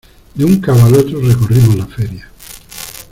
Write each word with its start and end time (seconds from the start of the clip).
de 0.33 0.45
un 0.45 0.59
cabo 0.59 0.83
al 0.83 0.95
otro 0.95 1.21
recorrimos 1.21 1.75
la 1.75 1.85
feria. 1.85 2.31